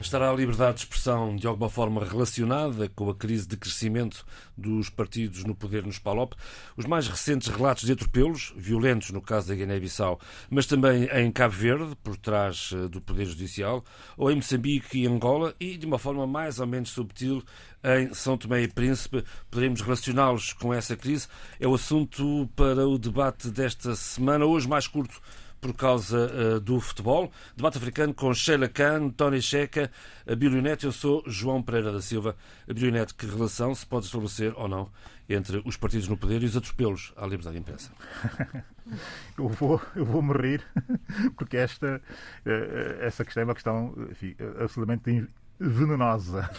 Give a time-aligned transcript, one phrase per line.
[0.00, 4.24] Estará a liberdade de expressão de alguma forma relacionada com a crise de crescimento
[4.56, 6.32] dos partidos no poder nos PALOP?
[6.74, 11.54] Os mais recentes relatos de atropelos, violentos no caso da Guiné-Bissau, mas também em Cabo
[11.54, 13.84] Verde, por trás eh, do Poder Judicial,
[14.16, 17.44] ou em Moçambique e Angola, e de uma forma mais ou menos subtil
[17.84, 21.28] em São Tomé e Príncipe, poderemos relacioná-los com essa crise?
[21.60, 25.20] É o assunto para o debate desta semana, hoje mais curto
[25.60, 27.30] por causa uh, do futebol.
[27.56, 29.90] Debate africano com Sheila Khan, Tony Checa,
[30.26, 30.84] a Bilionet.
[30.84, 32.36] Eu sou João Pereira da Silva.
[32.68, 34.90] A Bilionet, que relação se pode estabelecer ou não
[35.28, 37.92] entre os partidos no poder e os atropelos à liberdade de imprensa?
[39.38, 40.64] eu vou, eu vou morrer,
[41.36, 42.02] porque esta,
[42.44, 45.28] eh, essa questão é uma questão enfim, absolutamente
[45.60, 46.50] venenosa.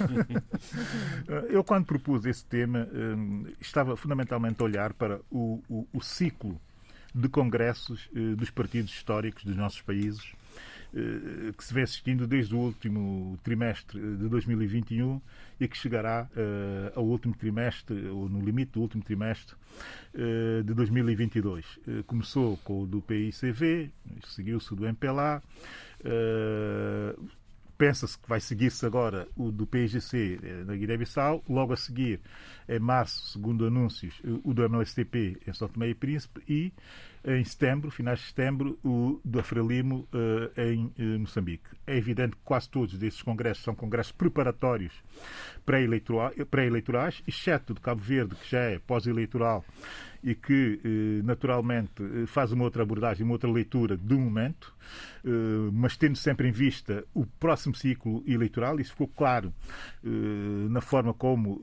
[1.49, 6.59] eu, quando propus esse tema, eh, estava fundamentalmente a olhar para o, o, o ciclo
[7.13, 10.33] de congressos eh, dos partidos históricos dos nossos países,
[10.93, 15.21] eh, que se vem assistindo desde o último trimestre de 2021
[15.59, 16.27] e que chegará
[16.95, 19.55] ao último trimestre, ou no limite do último trimestre
[20.65, 21.77] de 2022.
[21.77, 23.91] Uh, começou com o do PICV,
[24.25, 25.39] seguiu-se do MPLA,
[27.81, 32.19] pensa-se que vai seguir-se agora o do PIGC na Guiné-Bissau, logo a seguir
[32.71, 36.71] em março, segundo anúncios, o do MLSTP em São Tomé e Príncipe e
[37.23, 41.69] em setembro, finais de setembro, o do Frelimo uh, em uh, Moçambique.
[41.85, 44.93] É evidente que quase todos desses congressos são congressos preparatórios
[45.65, 49.63] pré-eleitorais, exceto de Cabo Verde, que já é pós-eleitoral
[50.23, 54.73] e que, eh, naturalmente, eh, faz uma outra abordagem, uma outra leitura do momento,
[55.25, 55.29] eh,
[55.73, 58.79] mas tendo sempre em vista o próximo ciclo eleitoral.
[58.79, 59.53] Isso ficou claro
[60.69, 61.61] na forma como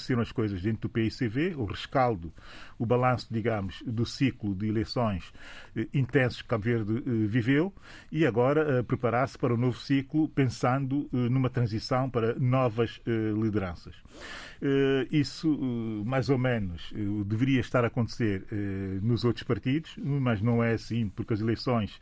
[0.00, 2.32] aconteceram as coisas dentro do PICV, o rescaldo,
[2.78, 5.32] o balanço, digamos, do ciclo de eleições
[5.92, 7.72] intensos que Cabo Verde viveu
[8.10, 13.94] e agora preparar-se para o novo ciclo, pensando numa transição para novas lideranças.
[15.10, 15.48] Isso,
[16.06, 16.92] mais ou menos,
[17.26, 22.00] deveria estar a acontecer eh, nos outros partidos, mas não é assim, porque as eleições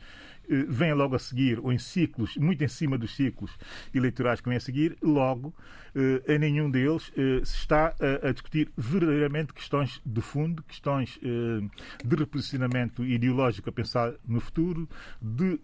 [0.49, 3.57] eh, vêm logo a seguir, ou em ciclos, muito em cima dos ciclos
[3.95, 5.55] eleitorais que vêm a seguir, logo
[5.88, 5.88] eh,
[6.27, 13.05] em nenhum deles eh, se está a discutir verdadeiramente questões de fundo, questões de reposicionamento
[13.05, 14.89] ideológico a pensar no futuro,
[15.21, 15.59] de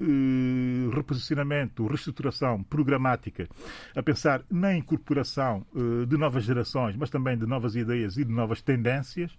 [0.94, 3.48] reposicionamento, reestruturação programática
[3.94, 5.66] a pensar na incorporação
[6.08, 9.36] de novas gerações, mas também de novas ideias e de novas tendências,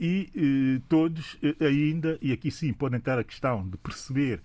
[0.00, 4.40] e todos ainda, e aqui sim podem ter a questão de perceber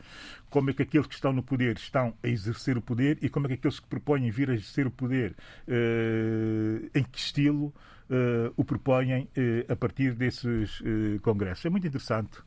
[0.49, 3.45] como é que aqueles que estão no poder estão a exercer o poder e como
[3.45, 5.35] é que aqueles que propõem vir a exercer o poder,
[5.67, 10.81] uh, em que estilo uh, o propõem uh, a partir desses
[11.21, 11.65] congressos.
[11.65, 12.39] É muito interessante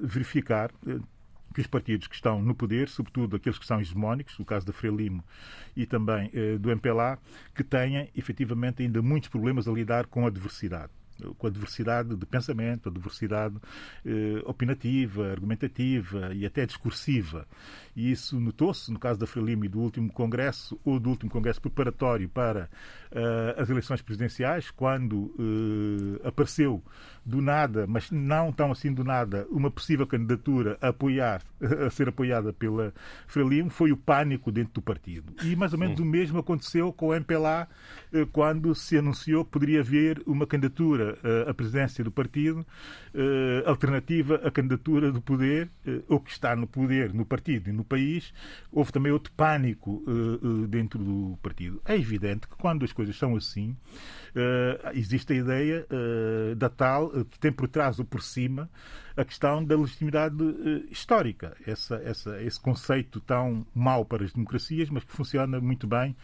[0.00, 0.70] verificar
[1.54, 4.72] que os partidos que estão no poder, sobretudo aqueles que são hegemónicos, o caso da
[4.72, 5.24] Frelimo
[5.76, 7.18] e também do MPLA,
[7.54, 10.90] que têm efetivamente ainda muitos problemas a lidar com a diversidade
[11.38, 13.56] com a diversidade de pensamento, a diversidade
[14.04, 17.46] eh, opinativa, argumentativa e até discursiva.
[17.96, 21.60] E isso notou-se no caso da Frelimo e do último congresso, ou do último congresso
[21.60, 22.68] preparatório para
[23.12, 26.82] uh, as eleições presidenciais, quando uh, apareceu
[27.24, 31.42] do nada, mas não tão assim do nada, uma possível candidatura a apoiar,
[31.86, 32.92] a ser apoiada pela
[33.26, 35.32] Frelimo, foi o pânico dentro do partido.
[35.42, 36.02] E mais ou menos Sim.
[36.02, 37.68] o mesmo aconteceu com o MPLA,
[38.12, 41.13] uh, quando se anunciou que poderia haver uma candidatura
[41.48, 42.66] à presidência do partido,
[43.66, 45.70] alternativa à candidatura do poder,
[46.08, 48.32] ou que está no poder, no partido e no país,
[48.70, 50.02] houve também outro pânico
[50.68, 51.80] dentro do partido.
[51.84, 53.76] É evidente que quando as coisas são assim,
[54.94, 55.86] existe a ideia
[56.56, 58.68] da tal, que tem por trás ou por cima
[59.16, 60.36] a questão da legitimidade
[60.90, 61.56] histórica.
[61.66, 66.16] Essa, essa, esse conceito tão mau para as democracias, mas que funciona muito bem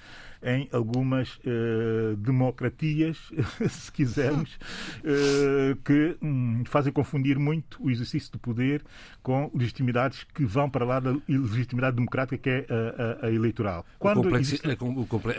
[0.42, 3.30] em algumas uh, democratias,
[3.68, 4.58] se quisermos,
[5.04, 8.82] uh, que um, fazem confundir muito o exercício do poder
[9.22, 13.84] com legitimidades que vão para lá da legitimidade democrática que é a, a, a eleitoral.
[13.98, 14.70] Quando complexi existe...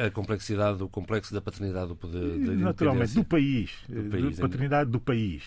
[0.01, 2.38] a, complexidade, o complexo da paternidade do poder.
[2.57, 5.44] Naturalmente, do país, do país da paternidade do país,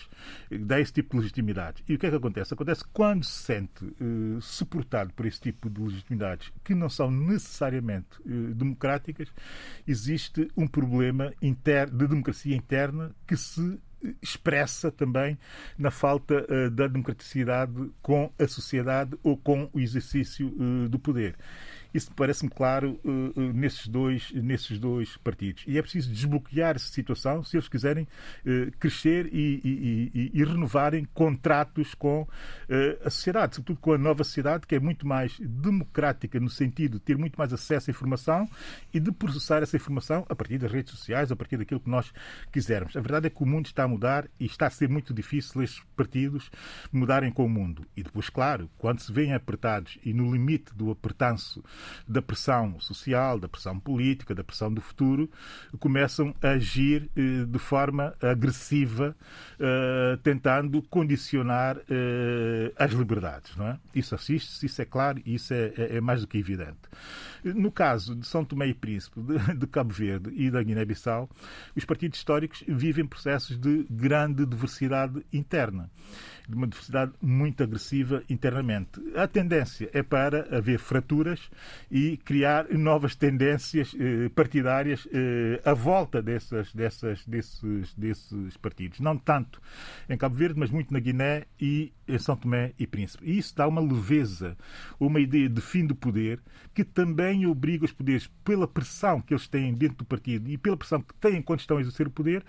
[0.51, 1.83] dá esse tipo de legitimidade.
[1.87, 2.53] E o que é que acontece?
[2.53, 8.07] Acontece quando se sente uh, suportado por esse tipo de legitimidades que não são necessariamente
[8.25, 9.29] democráticas,
[9.87, 13.79] existe um problema de democracia interna que se
[14.21, 15.37] expressa também
[15.77, 21.35] na falta uh, da democraticidade com a sociedade ou com o exercício uh, do poder.
[21.95, 25.63] Isso parece-me claro uh, uh, nesses, dois, nesses dois partidos.
[25.65, 28.05] E é preciso desbloquear essa situação se eles quiserem
[28.45, 32.27] uh, crescer e, e, e, e, renovarem contratos com
[33.05, 36.99] a sociedade, sobretudo com a nova sociedade, que é muito mais democrática no sentido de
[36.99, 38.49] ter muito mais acesso à informação
[38.93, 42.11] e de processar essa informação a partir das redes sociais, a partir daquilo que nós
[42.51, 42.97] quisermos.
[42.97, 45.63] A verdade é que o mundo está a mudar e está a ser muito difícil
[45.63, 46.51] estes partidos
[46.91, 47.85] mudarem com o mundo.
[47.95, 51.63] E depois, claro, quando se veem apertados e no limite do apertanço
[52.07, 55.29] da pressão social, da pressão política, da pressão do futuro,
[55.79, 59.15] começam a agir eh, de forma agressiva,
[59.59, 63.55] eh, tentando condicionar eh, as liberdades.
[63.55, 63.79] Não é?
[63.93, 66.79] Isso assiste-se, isso é claro isso é, é, é, mais do que evidente.
[67.43, 71.29] No caso de São Tomé e Príncipe, de, de Cabo Verde e da Guiné-Bissau,
[71.75, 75.89] os partidos históricos vivem processos de grande diversidade interna
[76.47, 79.01] de uma diversidade muito agressiva internamente.
[79.15, 81.49] A tendência é para haver fraturas
[81.89, 88.99] e criar novas tendências eh, partidárias eh, à volta dessas, dessas, desses, desses partidos.
[88.99, 89.61] Não tanto
[90.09, 93.25] em Cabo Verde, mas muito na Guiné e em São Tomé e Príncipe.
[93.25, 94.57] E isso dá uma leveza,
[94.99, 96.39] uma ideia de fim do poder
[96.73, 100.75] que também obriga os poderes, pela pressão que eles têm dentro do partido e pela
[100.75, 102.43] pressão que têm quando estão a exercer o poder,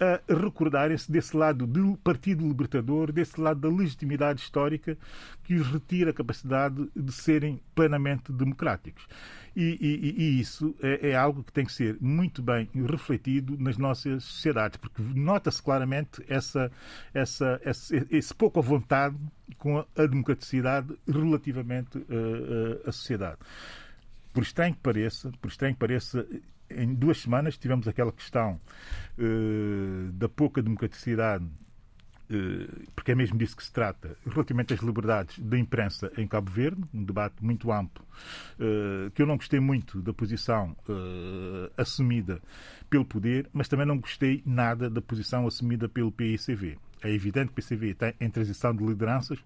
[0.00, 4.96] a recordarem-se desse lado do Partido Libertador, desse lado da legitimidade histórica
[5.44, 9.06] que os retira a capacidade de serem plenamente democráticos.
[9.54, 13.78] E, e, e isso é, é, algo que tem que ser muito bem refletido nas
[13.78, 16.70] nossas sociedades, porque nota-se claramente essa,
[17.14, 19.16] essa, esse, esse pouco à vontade
[19.56, 23.38] com a democraticidade relativamente uh, uh, à sociedade.
[24.34, 26.26] Por estranho que pareça, por estranho que pareça,
[26.70, 28.60] em duas semanas tivemos aquela questão
[29.18, 35.38] uh, da pouca democraticidade, uh, porque é mesmo disso que se trata, relativamente às liberdades
[35.38, 38.04] da imprensa em Cabo Verde, um debate muito amplo,
[38.58, 40.76] uh, que eu não gostei muito da posição
[41.76, 42.40] assumida
[42.88, 46.78] pelo poder, mas também não gostei nada da posição assumida pelo PICV.
[47.02, 49.38] É evidente que o PCV está em transição de lideranças,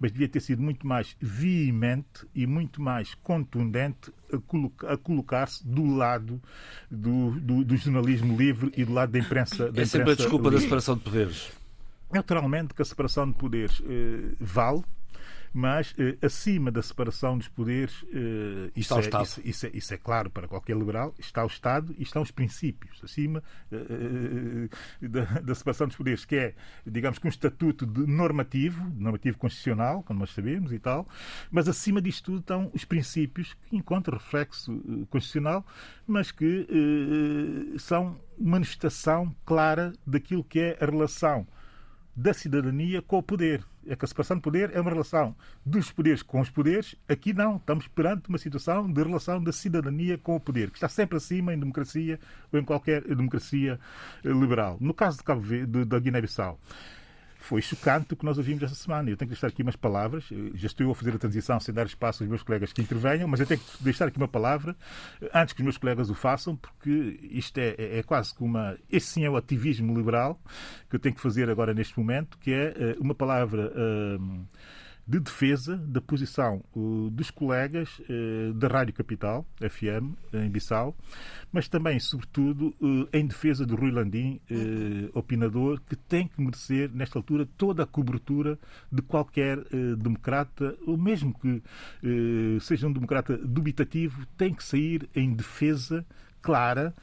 [0.00, 4.12] mas devia ter sido muito mais veemente e muito mais contundente
[4.86, 6.40] a, colocar-se do lado
[6.90, 9.70] do, do, do, jornalismo livre e do lado da imprensa.
[9.70, 10.56] Da é sempre a desculpa livre.
[10.56, 11.52] da separação de poderes.
[12.10, 14.82] Naturalmente que a separação de poderes eh, vale,
[15.52, 19.98] mas eh, acima da separação dos poderes, eh, isso, é, isso, isso, é, isso, é,
[19.98, 24.68] claro para qualquer liberal, está o Estado e estão os princípios, acima eh,
[25.00, 26.54] da, da, separação dos poderes, que é,
[26.86, 31.06] digamos que um estatuto de normativo, normativo constitucional, como nós sabemos e tal,
[31.50, 34.72] mas acima disto tudo estão os princípios que encontram reflexo
[35.10, 35.66] constitucional,
[36.06, 36.66] mas que
[37.78, 41.46] são manifestação clara daquilo que é a relação
[42.14, 43.64] da cidadania com o poder.
[43.86, 45.34] É que a separação de poder é uma relação
[45.64, 46.94] dos poderes com os poderes.
[47.08, 47.56] Aqui não.
[47.56, 51.52] Estamos perante uma situação de relação da cidadania com o poder, que está sempre acima
[51.52, 52.18] em democracia
[52.52, 53.78] ou em qualquer democracia
[54.24, 54.76] eh, liberal.
[54.80, 56.58] No caso de Cabo Verde, da Guiné-Bissau,
[57.42, 59.10] foi chocante o que nós ouvimos esta semana.
[59.10, 60.24] Eu tenho que deixar aqui umas palavras.
[60.54, 63.40] Já estou a fazer a transição sem dar espaço aos meus colegas que intervenham, mas
[63.40, 64.76] eu tenho que deixar aqui uma palavra
[65.34, 68.76] antes que os meus colegas o façam, porque isto é, é, é quase que uma.
[68.90, 70.40] Esse sim é o ativismo liberal
[70.88, 73.72] que eu tenho que fazer agora neste momento, que é eh, uma palavra.
[73.74, 74.46] Uh,
[75.12, 80.96] de defesa da posição uh, dos colegas uh, da Rádio Capital, FM, em Bissau,
[81.52, 84.40] mas também, sobretudo, uh, em defesa do Rui Landim,
[85.12, 88.58] opinador, que tem que merecer, nesta altura, toda a cobertura
[88.90, 89.58] de qualquer
[89.98, 91.62] democrata, ou mesmo que
[92.60, 96.06] seja um democrata dubitativo, tem que sair em defesa
[96.40, 96.94] clara,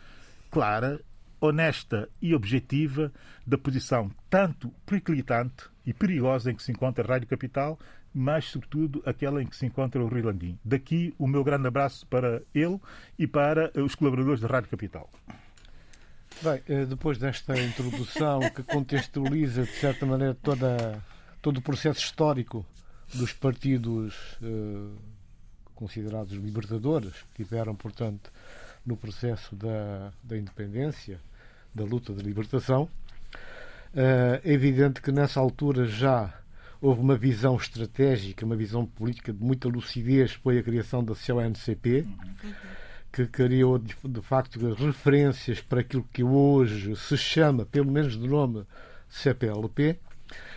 [0.49, 0.99] clara,
[1.39, 3.11] honesta e objetiva
[3.45, 7.79] da posição tanto periclitante e perigosa em que se encontra a Rádio Capital,
[8.13, 10.57] mas, sobretudo, aquela em que se encontra o Rui Landim.
[10.63, 12.79] Daqui o meu grande abraço para ele
[13.17, 15.09] e para os colaboradores da Rádio Capital.
[16.41, 21.03] Bem, eh, depois desta introdução que contextualiza, de certa maneira, toda,
[21.41, 22.65] todo o processo histórico
[23.13, 24.97] dos partidos eh,
[25.75, 28.31] considerados libertadores, que tiveram, portanto,
[28.85, 31.19] no processo da, da independência,
[31.73, 32.89] da luta de libertação,
[33.93, 36.33] eh, é evidente que nessa altura já
[36.81, 42.07] houve uma visão estratégica, uma visão política de muita lucidez, foi a criação da CONCP,
[43.11, 48.27] que criou de, de facto referências para aquilo que hoje se chama, pelo menos de
[48.27, 48.65] nome,
[49.09, 49.97] CPLP.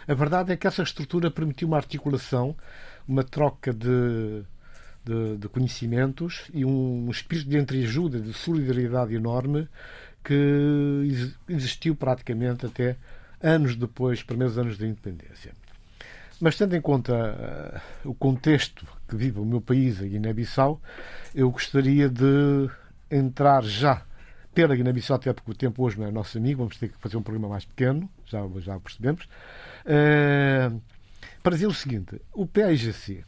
[0.07, 2.55] A verdade é que essa estrutura permitiu uma articulação,
[3.09, 4.43] uma troca de,
[5.05, 9.69] de, de conhecimentos e um espírito de entreajuda, de solidariedade enorme
[10.23, 11.09] que
[11.49, 12.97] existiu praticamente até
[13.43, 15.53] anos depois, primeiros anos da independência.
[16.43, 20.83] Mas tendo em conta uh, o contexto que vive o meu país, a Guiné-Bissau,
[21.33, 22.69] eu gostaria de
[23.09, 24.03] entrar já
[24.53, 27.17] pela Guiné-Bissau, até porque o tempo hoje não é nosso amigo, vamos ter que fazer
[27.17, 29.25] um programa mais pequeno, já, já percebemos,
[29.87, 30.83] uh,
[31.45, 33.25] para dizer o seguinte: o PAIGC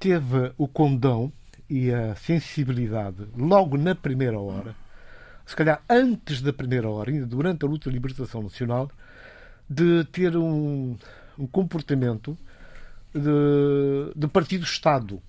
[0.00, 1.32] teve o condão
[1.70, 4.74] e a sensibilidade logo na primeira hora,
[5.46, 8.90] se calhar antes da primeira hora, ainda durante a luta de libertação nacional,
[9.70, 10.96] de ter um,
[11.38, 12.36] um comportamento
[13.12, 15.22] de, de partido-Estado.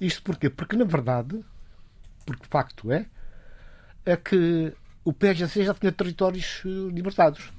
[0.00, 0.48] Isto porquê?
[0.48, 1.40] Porque, na verdade,
[2.24, 3.06] porque facto é,
[4.04, 4.72] é que
[5.04, 7.52] o PSGC já tinha territórios eh, libertados.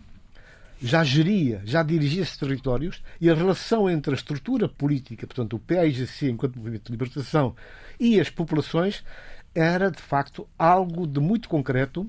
[0.81, 5.59] Já geria, já dirigia esses territórios e a relação entre a estrutura política, portanto, o
[5.59, 7.55] PAIGC enquanto movimento de libertação
[7.99, 9.03] e as populações
[9.53, 12.07] era, de facto, algo de muito concreto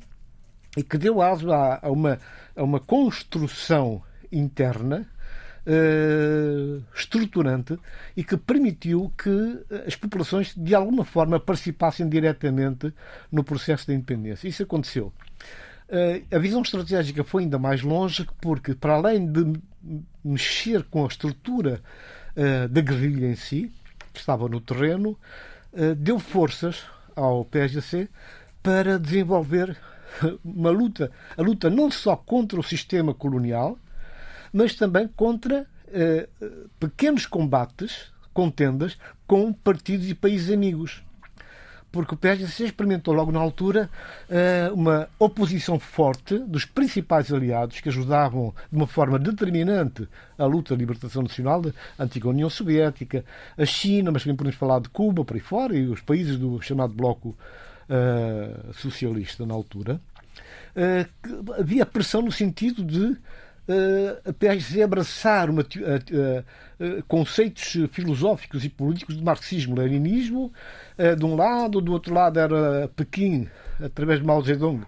[0.74, 2.18] e que deu aso a, a uma,
[2.56, 5.06] a uma construção interna
[5.66, 7.78] uh, estruturante
[8.16, 12.92] e que permitiu que as populações, de alguma forma, participassem diretamente
[13.30, 14.48] no processo da independência.
[14.48, 15.12] Isso aconteceu.
[15.88, 19.60] Uh, a visão estratégica foi ainda mais longe, porque, para além de
[20.24, 21.80] mexer com a estrutura
[22.36, 23.70] uh, da guerrilha em si,
[24.12, 25.18] que estava no terreno,
[25.96, 26.84] deu forças
[27.16, 28.06] ao PSGC
[28.62, 29.74] para desenvolver
[30.44, 33.78] uma luta, a luta não só contra o sistema colonial,
[34.52, 36.26] mas também contra eh,
[36.80, 41.02] pequenos combates, contendas, com partidos e países amigos.
[41.90, 43.90] Porque o PSC experimentou logo na altura
[44.30, 50.74] eh, uma oposição forte dos principais aliados que ajudavam de uma forma determinante a luta
[50.74, 51.62] da libertação nacional,
[51.98, 53.22] a antiga União Soviética,
[53.58, 56.58] a China, mas também podemos falar de Cuba, por aí fora, e os países do
[56.62, 57.36] chamado Bloco
[57.90, 60.00] uh, Socialista na altura.
[60.74, 63.18] Uh, havia pressão no sentido de
[63.68, 70.52] uh, abraçar uma, uh, uh, conceitos filosóficos e políticos do marxismo-leninismo,
[71.18, 73.48] de um lado, do outro lado era Pequim,
[73.80, 74.82] através de Mao Zedong,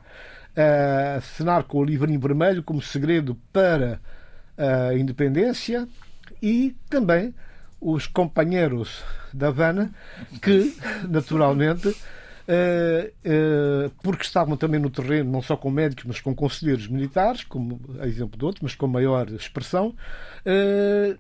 [0.57, 4.01] a assinar com o livrinho vermelho como segredo para
[4.57, 5.89] a independência
[6.43, 7.35] e também
[7.81, 9.03] os companheiros
[9.33, 9.91] da Havana
[10.41, 10.77] que,
[11.09, 11.95] naturalmente,
[14.03, 18.07] porque estavam também no terreno, não só com médicos, mas com conselheiros militares, como a
[18.07, 19.95] exemplo de outros, mas com maior expressão,
[20.45, 21.17] eh,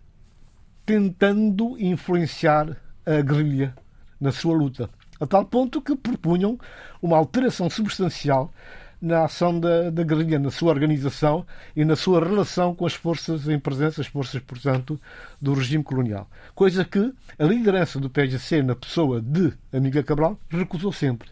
[0.84, 2.76] tentando influenciar
[3.06, 3.74] a guerrilha
[4.20, 4.90] na sua luta.
[5.20, 6.58] A tal ponto que propunham
[7.00, 8.52] uma alteração substancial
[9.00, 11.46] na ação da, da guerrilha, na sua organização
[11.76, 15.00] e na sua relação com as forças em presença, as forças, portanto,
[15.40, 16.28] do regime colonial.
[16.54, 21.28] Coisa que a liderança do PSC, na pessoa de Amiga Cabral, recusou sempre.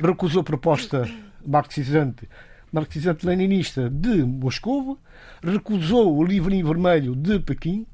[0.00, 1.08] Recusou proposta
[1.44, 2.28] marxizante
[2.72, 4.98] marxizante-leninista de Moscou,
[5.42, 7.86] recusou o livrinho vermelho de Pequim,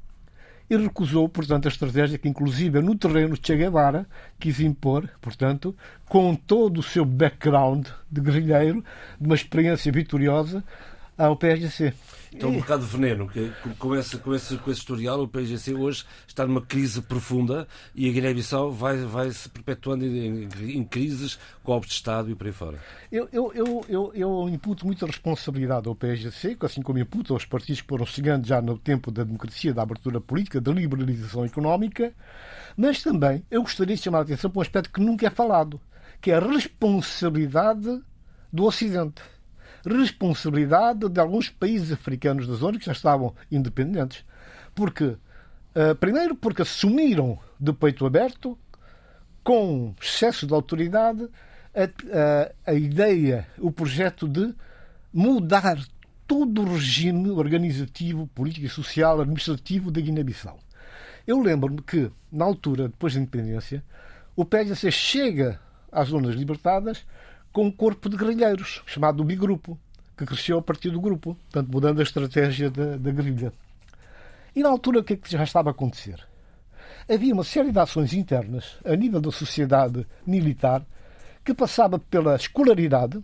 [0.69, 4.07] e recusou, portanto, a estratégia que, inclusive, no terreno Che Guevara
[4.39, 8.83] quis impor, portanto, com todo o seu background de guerrilheiro,
[9.19, 10.63] de uma experiência vitoriosa,
[11.17, 11.93] ao PSGC.
[12.35, 15.73] Então, um bocado de veneno, que com esse, com, esse, com esse historial, o PSGC
[15.73, 21.39] hoje está numa crise profunda e a Guiné-Bissau vai, vai se perpetuando em, em, crises,
[21.63, 22.77] golpes de Estado e por aí fora.
[23.09, 27.81] Eu, eu, eu, eu, eu imputo muita responsabilidade ao PSGC, assim como imputo aos partidos
[27.81, 32.13] que foram chegando já no tempo da democracia, da abertura política, da liberalização económica,
[32.75, 35.79] mas também eu gostaria de chamar a atenção para um aspecto que nunca é falado,
[36.19, 38.01] que é a responsabilidade
[38.51, 39.21] do Ocidente
[39.85, 44.25] responsabilidade de alguns países africanos da zona que já estavam independentes.
[44.73, 48.57] Porque, uh, primeiro, porque assumiram de peito aberto,
[49.43, 51.29] com excesso de autoridade,
[51.73, 51.83] a,
[52.67, 54.53] a, a ideia, o projeto de
[55.13, 55.77] mudar
[56.27, 60.59] todo o regime organizativo, político, social, administrativo da Guiné-Bissau.
[61.27, 63.83] Eu lembro-me que, na altura, depois da independência,
[64.35, 65.59] o PSC chega
[65.91, 67.05] às zonas libertadas
[67.55, 69.79] com um corpo de guerrilheiros, chamado Bigrupo,
[70.17, 73.53] que cresceu a partir do grupo, portanto, mudando a estratégia da, da guerrilha.
[74.53, 76.21] E na altura, o que é que já estava a acontecer?
[77.09, 80.85] Havia uma série de ações internas, a nível da sociedade militar,
[81.45, 83.23] que passava pela escolaridade,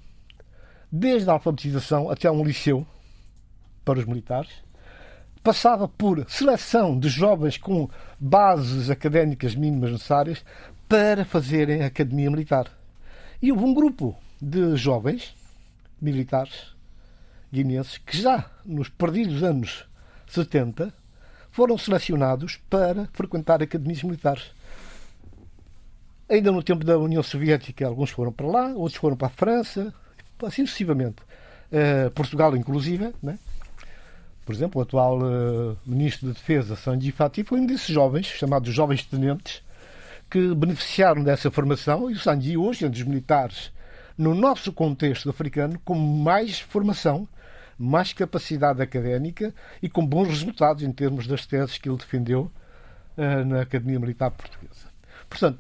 [0.90, 2.88] desde a alfabetização até um liceu
[3.84, 4.64] para os militares,
[5.44, 10.42] passava por seleção de jovens com bases académicas mínimas necessárias
[10.88, 12.80] para fazerem academia militar.
[13.42, 15.36] E houve um grupo de jovens
[16.00, 16.76] militares
[17.52, 19.86] guineenses que já nos perdidos anos
[20.28, 20.94] 70
[21.52, 24.52] foram selecionados para frequentar academias militares.
[26.30, 29.94] Ainda no tempo da União Soviética, alguns foram para lá, outros foram para a França,
[30.44, 31.22] assim sucessivamente.
[31.72, 33.38] Uh, Portugal, inclusive, né?
[34.46, 38.74] Por exemplo, o atual uh, Ministro da Defesa, Sanji Fati, foi um desses jovens, chamados
[38.74, 39.62] Jovens Tenentes,
[40.32, 43.70] que beneficiaram dessa formação e o Sanji hoje, entre os militares,
[44.18, 47.28] no nosso contexto africano, com mais formação,
[47.78, 52.50] mais capacidade académica e com bons resultados em termos das teses que ele defendeu
[53.18, 54.90] uh, na Academia Militar Portuguesa.
[55.30, 55.60] Portanto,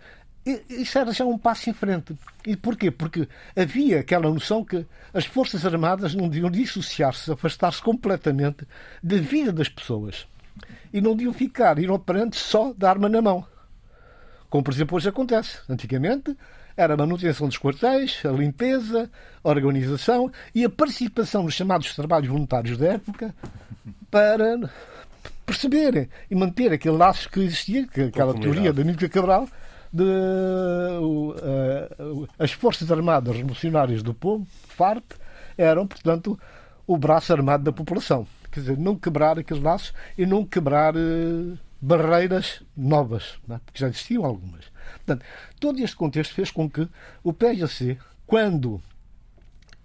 [0.69, 2.15] isso era já um passo em frente.
[2.47, 2.89] E porquê?
[2.89, 8.65] Porque havia aquela noção que as Forças Armadas não deviam dissociar-se, afastar-se completamente
[9.03, 10.25] da vida das pessoas.
[10.93, 13.45] E não deviam ficar inoperantes só da arma na mão.
[14.51, 15.59] Como, por exemplo, hoje acontece.
[15.69, 16.37] Antigamente
[16.75, 19.09] era a manutenção dos quartéis, a limpeza,
[19.41, 23.33] a organização e a participação nos chamados trabalhos voluntários da época
[24.11, 24.69] para
[25.45, 29.47] perceber e manter aquele laço que existia, que aquela teoria da Nídia Cabral,
[29.91, 35.13] de uh, uh, as Forças Armadas Revolucionárias do Povo, FARP,
[35.57, 36.37] eram, portanto,
[36.85, 38.27] o braço armado da população.
[38.51, 43.57] Quer dizer, não quebrar aqueles laços e não quebrar uh, barreiras novas, é?
[43.65, 44.65] porque já existiam algumas.
[44.97, 45.25] Portanto,
[45.59, 46.87] todo este contexto fez com que
[47.23, 47.97] o PSC,
[48.27, 48.81] quando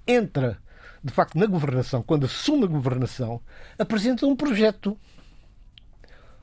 [0.07, 0.59] entra,
[1.03, 3.41] de facto, na governação, quando assume a governação,
[3.79, 4.97] apresenta um projeto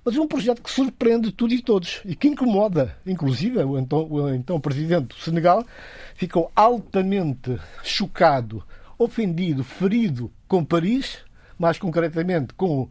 [0.06, 4.34] mas um projeto que surpreende tudo e todos e que incomoda, inclusive, o então, o
[4.34, 5.66] então presidente do Senegal
[6.14, 8.62] ficou altamente chocado,
[8.98, 11.20] ofendido, ferido com Paris,
[11.58, 12.90] mais concretamente com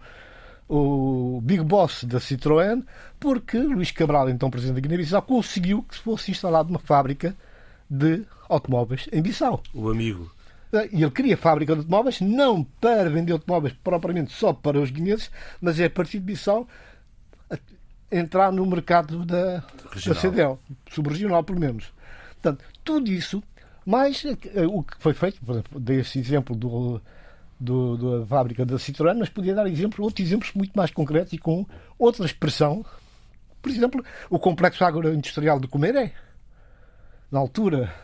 [0.69, 2.85] o Big Boss da Citroën,
[3.21, 7.37] porque Luís Cabral, então presidente da Guiné-Bissau, conseguiu que fosse instalada uma fábrica
[7.88, 9.62] de automóveis em Bissau.
[9.75, 10.31] O amigo.
[10.90, 15.31] E ele queria fábrica de automóveis, não para vender automóveis propriamente só para os guineenses,
[15.61, 16.66] mas é a partir de Bissau
[18.11, 19.64] entrar no mercado da,
[20.07, 20.59] da CDL,
[20.90, 21.92] subregional pelo menos.
[22.40, 23.42] Portanto, tudo isso,
[23.87, 27.00] mais eh, o que foi feito, por exemplo, dei esse exemplo do,
[27.62, 31.38] do, da fábrica da Citroën, mas podia dar exemplo, outros exemplos muito mais concretos e
[31.38, 31.64] com
[31.97, 32.85] outra expressão.
[33.61, 36.12] Por exemplo, o complexo agroindustrial de Comeré.
[37.31, 37.95] Na altura,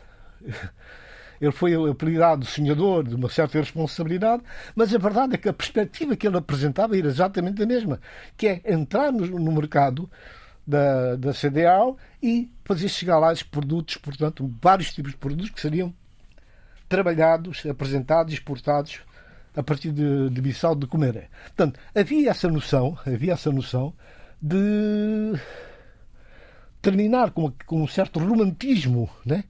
[1.40, 4.44] ele foi apelidado sonhador de uma certa responsabilidade,
[4.76, 8.00] mas a verdade é que a perspectiva que ele apresentava era exatamente a mesma,
[8.36, 10.08] que é entrar no, no mercado
[10.64, 15.60] da, da CDAO e fazer chegar lá esses produtos, portanto, vários tipos de produtos que
[15.60, 15.92] seriam
[16.88, 19.00] trabalhados, apresentados, exportados
[19.56, 21.28] a partir de, de Bissau de Comeré.
[21.46, 23.92] Portanto, havia essa noção, havia essa noção
[24.40, 25.38] de
[26.80, 29.44] terminar com, com um certo romantismo, né?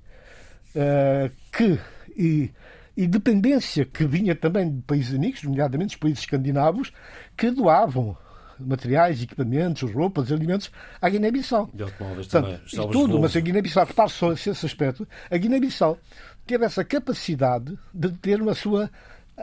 [0.75, 1.79] Uh, que
[2.17, 2.51] e,
[2.97, 6.93] e, dependência que vinha também de países amigos, nomeadamente os países escandinavos,
[7.37, 8.17] que doavam
[8.59, 11.71] materiais, equipamentos, roupas, alimentos à Guiné-Bissau.
[11.75, 12.61] E automóveis também.
[12.73, 15.99] E tudo, mas a Guiné-Bissau, repare só esse aspecto, a Guiné-Bissau
[16.47, 18.91] teve essa capacidade de ter uma sua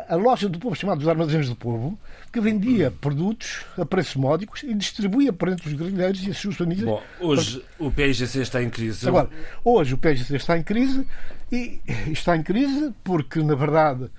[0.09, 1.97] a loja do povo, chamada dos Armazéns do Povo,
[2.31, 6.55] que vendia produtos a preços módicos e distribuía para entre os guerrilheiros e as suas
[6.55, 6.85] famílias.
[6.85, 9.07] Bom, hoje o PIGC está em crise.
[9.07, 9.29] Agora,
[9.63, 11.07] hoje o PIGC está em crise
[11.51, 11.79] e
[12.11, 14.09] está em crise porque, na verdade,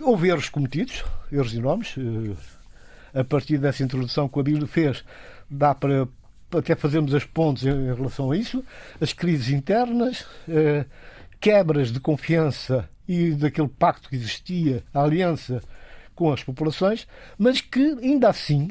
[0.00, 1.94] houve erros cometidos, erros enormes.
[1.96, 5.02] Eh, a partir dessa introdução que a Bíblia fez,
[5.50, 6.06] dá para
[6.52, 8.62] até fazermos as pontes em relação a isso,
[9.00, 10.84] as crises internas, eh,
[11.40, 15.62] quebras de confiança e daquele pacto que existia, a aliança
[16.14, 18.70] com as populações, mas que ainda assim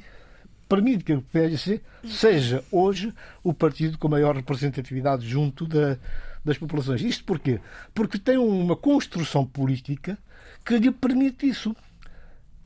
[0.70, 5.98] permite que o PSC seja hoje o partido com maior representatividade junto da,
[6.46, 7.02] das populações.
[7.02, 7.60] Isto porquê?
[7.94, 10.18] Porque tem uma construção política
[10.64, 11.76] que lhe permite isso.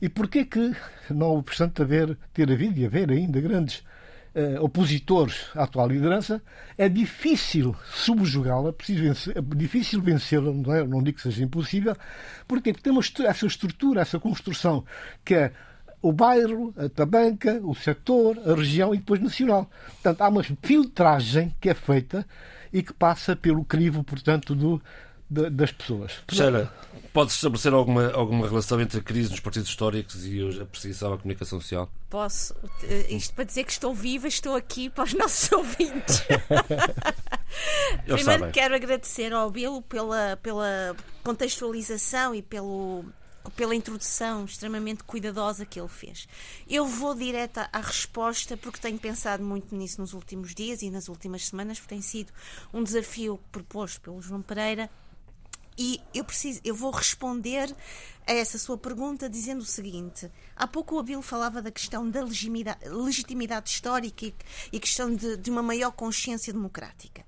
[0.00, 0.74] E porquê que,
[1.08, 3.84] não obstante haver, ter havido e haver ainda grandes
[4.34, 6.42] eh, opositores à atual liderança,
[6.78, 10.84] é difícil subjugá-la, é difícil vencê-la, não, é?
[10.84, 11.94] não digo que seja impossível,
[12.48, 14.84] porque temos essa estrutura, essa construção
[15.24, 15.52] que é
[16.00, 19.70] o bairro, a tabanca, o setor, a região e depois nacional.
[19.86, 22.26] Portanto, há uma filtragem que é feita
[22.72, 24.82] e que passa pelo crivo, portanto, do,
[25.32, 26.12] de, das pessoas.
[26.30, 26.72] Sheila,
[27.12, 31.18] pode-se estabelecer alguma, alguma relação entre a crise nos partidos históricos e a perseguição à
[31.18, 31.90] comunicação social?
[32.10, 32.54] Posso.
[33.08, 36.22] Isto para dizer que estou viva, estou aqui para os nossos ouvintes.
[38.04, 38.50] Primeiro sabem.
[38.50, 43.04] quero agradecer ao Bilo pela, pela contextualização e pelo
[43.56, 46.28] pela introdução extremamente cuidadosa que ele fez.
[46.68, 51.08] Eu vou direta à resposta porque tenho pensado muito nisso nos últimos dias e nas
[51.08, 52.32] últimas semanas, porque tem sido
[52.72, 54.88] um desafio proposto pelo João Pereira
[55.76, 57.74] e eu preciso, eu vou responder
[58.26, 62.22] a essa sua pergunta dizendo o seguinte: há pouco o Abel falava da questão da
[62.22, 64.34] legitimidade, legitimidade histórica e,
[64.72, 67.24] e questão de, de, uma maior consciência democrática.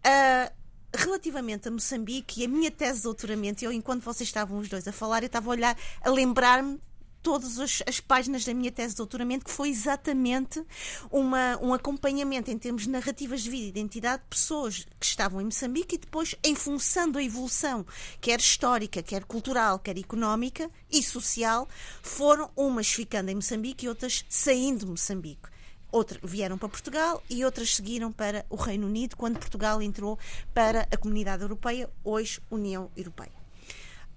[0.00, 0.60] Uh,
[0.94, 4.86] relativamente a Moçambique e a minha tese de doutoramento, eu enquanto vocês estavam os dois
[4.88, 6.80] a falar, eu estava a olhar, a lembrar-me
[7.22, 10.62] todas as, as, páginas da minha tese de doutoramento, que foi exatamente
[11.10, 15.40] uma, um acompanhamento em termos de narrativas de vida e identidade de pessoas que estavam
[15.40, 17.86] em Moçambique e depois, em função da evolução,
[18.20, 21.68] quer histórica, quer cultural, quer económica e social,
[22.02, 25.48] foram umas ficando em Moçambique e outras saindo de Moçambique.
[25.92, 30.18] Outras vieram para Portugal e outras seguiram para o Reino Unido, quando Portugal entrou
[30.54, 33.32] para a Comunidade Europeia, hoje União Europeia.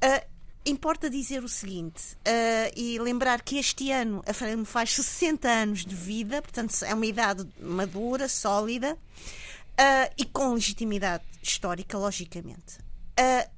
[0.04, 0.33] Uh,
[0.66, 5.86] importa dizer o seguinte uh, e lembrar que este ano a Frelimo faz 60 anos
[5.86, 12.80] de vida, portanto é uma idade madura, sólida uh, e com legitimidade histórica, logicamente.
[13.20, 13.50] Uh,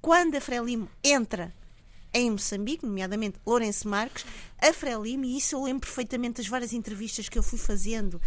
[0.00, 1.54] quando a Frelimo entra
[2.12, 4.24] em Moçambique, nomeadamente Lourenço Marques,
[4.58, 8.20] a Frelimo, e isso eu lembro perfeitamente das várias entrevistas que eu fui fazendo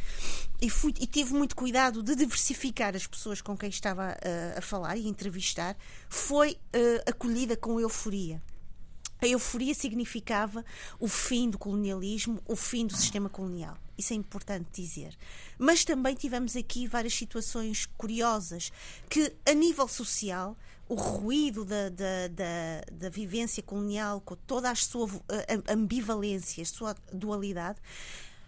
[0.62, 4.62] e, fui, e tive muito cuidado de diversificar as pessoas com quem estava uh, a
[4.62, 5.78] falar e entrevistar,
[6.10, 8.41] foi uh, acolhida com euforia.
[9.22, 10.65] A euforia significava
[11.00, 13.78] o fim do colonialismo, o fim do sistema colonial.
[13.98, 15.15] Isso é importante dizer.
[15.58, 18.69] Mas também tivemos aqui várias situações curiosas
[19.10, 24.76] que, a nível social, o ruído da, da, da, da, vivência colonial, com toda a
[24.76, 25.10] sua
[25.69, 27.80] ambivalência, a sua dualidade,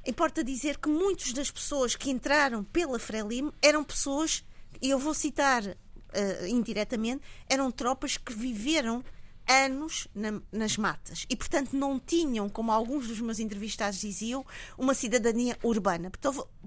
[0.06, 4.44] importa dizer que muitas das pessoas que entraram pela Frelimo eram pessoas,
[4.82, 9.04] e eu vou citar uh, indiretamente, eram tropas que viveram
[9.48, 14.46] anos na, nas matas e, portanto, não tinham, como alguns dos meus entrevistados diziam,
[14.78, 16.12] uma cidadania urbana.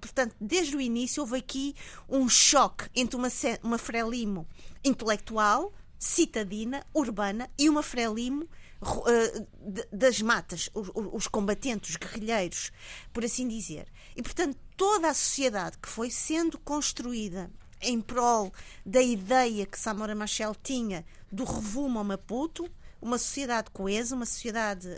[0.01, 1.75] Portanto, desde o início houve aqui
[2.09, 3.29] um choque entre uma,
[3.63, 4.47] uma Frelimo
[4.85, 8.49] intelectual, citadina, urbana e uma Frelimo
[8.83, 12.71] uh, das matas, os combatentes, os guerrilheiros,
[13.13, 13.89] por assim dizer.
[14.15, 18.53] E, portanto, toda a sociedade que foi sendo construída em prol
[18.85, 22.69] da ideia que Samora Machel tinha do revumo ao Maputo,
[23.01, 24.89] uma sociedade coesa, uma sociedade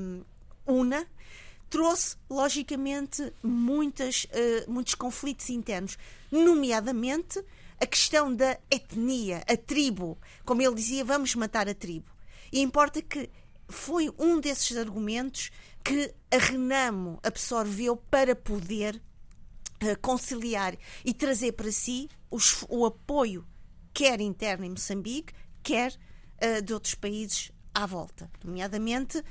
[0.00, 0.22] um,
[0.66, 1.06] una,
[1.68, 5.96] trouxe, logicamente, muitas, uh, muitos conflitos internos,
[6.30, 7.42] nomeadamente
[7.80, 10.18] a questão da etnia, a tribo.
[10.44, 12.10] Como ele dizia, vamos matar a tribo.
[12.52, 13.30] E importa que
[13.68, 15.50] foi um desses argumentos
[15.82, 19.00] que a Renamo absorveu para poder
[20.00, 23.46] conciliar e trazer para si os, o apoio,
[23.92, 25.92] quer interno em Moçambique, quer
[26.42, 28.30] uh, de outros países à volta.
[28.44, 29.24] Nomeadamente, uh, uh,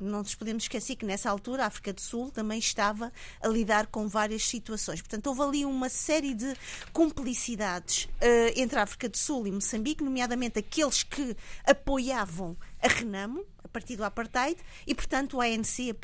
[0.00, 3.86] não nos podemos esquecer que nessa altura a África do Sul também estava a lidar
[3.88, 5.00] com várias situações.
[5.00, 6.54] Portanto, houve ali uma série de
[6.92, 13.44] cumplicidades uh, entre a África do Sul e Moçambique, nomeadamente aqueles que apoiavam a Renamo,
[13.74, 14.56] a partir do apartheid,
[14.86, 15.96] e, portanto, o ANC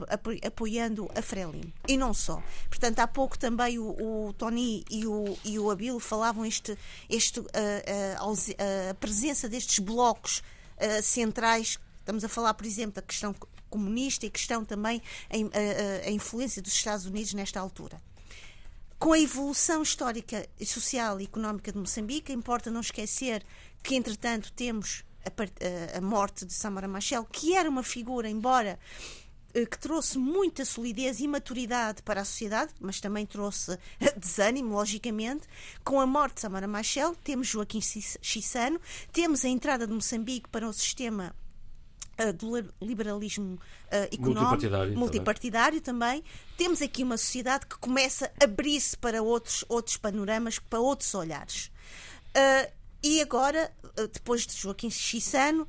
[0.45, 1.73] apoiando a Frelimo.
[1.87, 2.43] E não só.
[2.69, 6.77] Portanto, há pouco também o, o Tony e o, e o Abilo falavam este,
[7.09, 10.43] este, a presença destes blocos
[10.79, 11.79] uh, centrais.
[12.01, 13.33] Estamos a falar, por exemplo, da questão
[13.69, 18.03] comunista e a questão também a, a, a influência dos Estados Unidos nesta altura.
[18.99, 23.45] Com a evolução histórica, social e económica de Moçambique, importa não esquecer
[23.83, 28.79] que, entretanto, temos a, a morte de Samara Machel, que era uma figura, embora
[29.55, 33.79] eh, que trouxe muita solidez e maturidade para a sociedade, mas também trouxe
[34.17, 35.47] desânimo, logicamente.
[35.85, 38.81] Com a morte de Samara Machel, temos Joaquim Chissano,
[39.13, 41.35] temos a entrada de Moçambique para o sistema
[42.21, 46.23] uh, do liberalismo uh, económico, multipartidário, multipartidário também.
[46.23, 46.35] também.
[46.57, 51.71] Temos aqui uma sociedade que começa a abrir-se para outros, outros panoramas, para outros olhares.
[52.37, 53.73] Uh, e agora,
[54.13, 55.67] depois de Joaquim Chissano,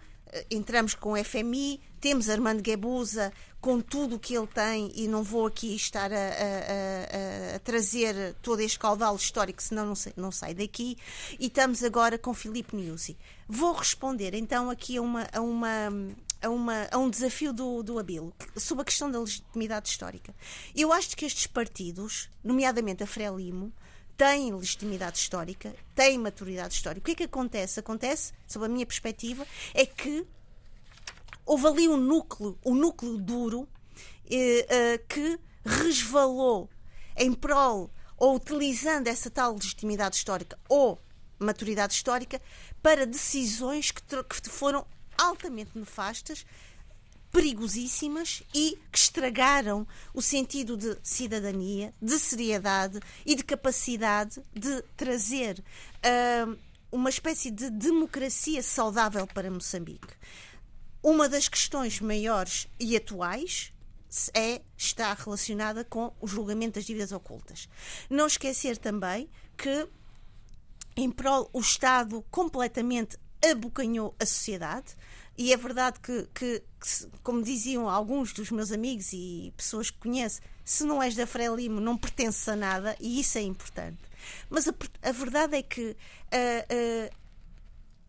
[0.49, 5.21] entramos com o FMI, temos Armando Guebuza com tudo o que ele tem, e não
[5.21, 10.13] vou aqui estar a, a, a, a trazer todo este caudal histórico, senão não, sei,
[10.17, 10.97] não sai daqui,
[11.39, 13.15] e estamos agora com Filipe Niusi.
[13.47, 15.89] Vou responder então aqui a, uma, a, uma,
[16.41, 20.33] a, uma, a um desafio do, do Abilo, sobre a questão da legitimidade histórica.
[20.75, 23.71] Eu acho que estes partidos, nomeadamente a Frelimo,
[24.17, 27.01] têm legitimidade histórica, têm maturidade histórica.
[27.01, 27.79] O que é que acontece?
[27.79, 30.25] Acontece, sob a minha perspectiva, é que
[31.45, 33.67] houve ali um núcleo, um núcleo duro
[34.29, 36.69] eh, eh, que resvalou
[37.17, 40.99] em prol ou utilizando essa tal legitimidade histórica ou
[41.39, 42.41] maturidade histórica
[42.81, 44.85] para decisões que, que foram
[45.17, 46.45] altamente nefastas,
[47.31, 55.63] perigosíssimas e que estragaram o sentido de cidadania, de seriedade e de capacidade de trazer
[56.05, 56.57] uh,
[56.91, 60.13] uma espécie de democracia saudável para Moçambique.
[61.01, 63.73] Uma das questões maiores e atuais
[64.33, 67.69] é, está relacionada com o julgamento das dívidas ocultas.
[68.09, 69.87] Não esquecer também que
[70.95, 74.95] em prol o Estado completamente abocanhou a sociedade.
[75.37, 79.97] E é verdade que, que, que, como diziam alguns dos meus amigos e pessoas que
[79.97, 83.99] conheço, se não és da Frelimo, não pertences a nada, e isso é importante.
[84.49, 85.95] Mas a, a verdade é que
[86.31, 87.09] uh,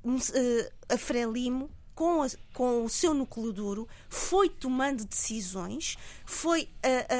[0.04, 6.68] uh, a Frelimo com, a, com, o seu núcleo duro, foi tomando decisões, foi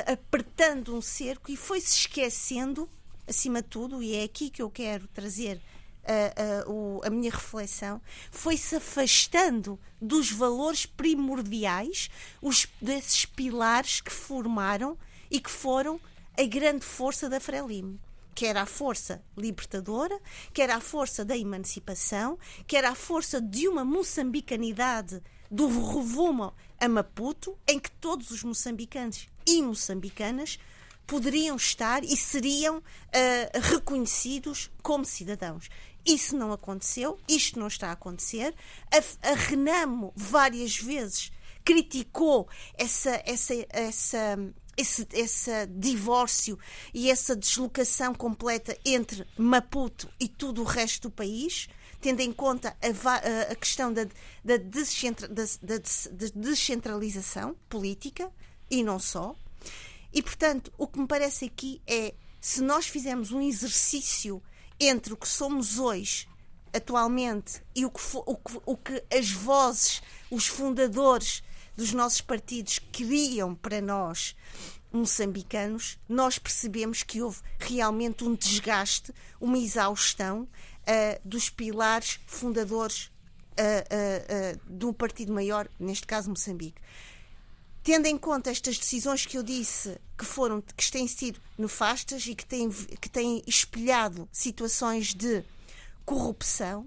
[0.07, 2.89] apertando um cerco e foi se esquecendo,
[3.29, 5.61] acima de tudo, e é aqui que eu quero trazer
[6.05, 12.11] a, o, a minha reflexão, foi se afastando dos valores primordiais,
[12.41, 14.99] os, desses pilares que formaram
[15.31, 16.01] e que foram
[16.39, 17.99] a grande força da Frelimo
[18.35, 20.19] que era a força libertadora,
[20.53, 26.55] que era a força da emancipação, que era a força de uma moçambicanidade do Revumo
[26.81, 30.59] a Maputo, em que todos os moçambicanos e moçambicanas
[31.07, 32.83] poderiam estar e seriam uh,
[33.61, 35.69] reconhecidos como cidadãos.
[36.05, 38.55] Isso não aconteceu, isto não está a acontecer.
[38.91, 41.33] A, a Renamo várias vezes
[41.65, 44.39] criticou essa, essa, essa
[44.77, 46.59] esse, esse divórcio
[46.95, 51.69] e essa deslocação completa entre Maputo e todo o resto do país,
[52.01, 54.07] tendo em conta a, a questão da,
[54.45, 55.77] da, descentra, da, da,
[56.35, 58.31] descentralização política
[58.71, 59.37] e não só.
[60.13, 64.43] E, portanto, o que me parece aqui é se nós fizermos um exercício
[64.81, 66.29] entre o que somos hoje,
[66.73, 71.43] atualmente, e o que, o que, o que as vozes, os fundadores
[71.77, 74.35] dos nossos partidos criam para nós
[74.93, 80.49] moçambicanos, nós percebemos que houve realmente um desgaste, uma exaustão uh,
[81.25, 86.81] dos pilares fundadores uh, uh, do partido maior, neste caso Moçambique.
[87.83, 92.35] Tendo em conta estas decisões que eu disse que foram que têm sido nefastas e
[92.35, 95.45] que têm, que têm espelhado situações de
[96.05, 96.87] corrupção,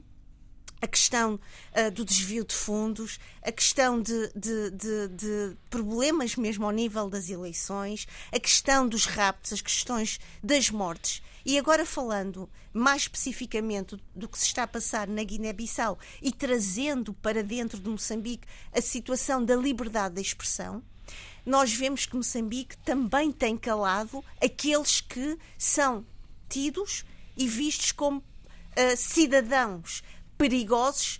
[0.81, 6.65] a questão uh, do desvio de fundos, a questão de, de, de, de, problemas mesmo
[6.65, 11.21] ao nível das eleições, a questão dos raptos, as questões das mortes.
[11.45, 17.13] E agora falando mais especificamente do que se está a passar na Guiné-Bissau e trazendo
[17.13, 20.83] para dentro de Moçambique a situação da liberdade de expressão,
[21.45, 26.05] nós vemos que Moçambique também tem calado aqueles que são
[26.49, 27.05] tidos
[27.37, 30.01] e vistos como uh, cidadãos
[30.37, 31.19] perigosos